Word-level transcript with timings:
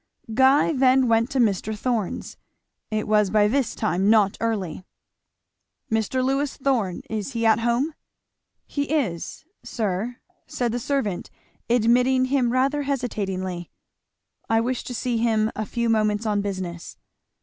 Guy 0.33 0.73
then 0.73 1.07
went 1.07 1.29
to 1.29 1.37
Mr. 1.37 1.77
Thorn's. 1.77 2.35
It 2.89 3.07
was 3.07 3.29
by 3.29 3.47
this 3.47 3.75
time 3.75 4.09
not 4.09 4.35
early. 4.41 4.83
"Mr. 5.91 6.25
Lewis 6.25 6.57
Thorn 6.57 7.03
is 7.07 7.33
he 7.33 7.45
at 7.45 7.59
home?" 7.59 7.93
"He 8.65 8.85
is, 8.85 9.45
sir," 9.61 10.17
said 10.47 10.71
the 10.71 10.79
servant 10.79 11.29
admitting 11.69 12.25
him 12.25 12.51
rather 12.51 12.81
hesitatingly. 12.81 13.69
"I 14.49 14.59
wish 14.59 14.83
to 14.85 14.95
see 14.95 15.17
him 15.19 15.51
a 15.55 15.67
few 15.67 15.87
moments 15.87 16.25
on 16.25 16.41
business." 16.41 16.97